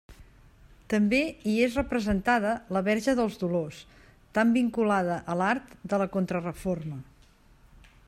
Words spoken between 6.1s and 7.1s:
contra-reforma.